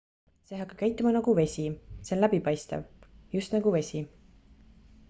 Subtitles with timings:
[0.51, 1.65] see hakkab käituma nagu vesi
[2.07, 2.89] see on läbipaistev
[3.39, 4.05] just nagu vesi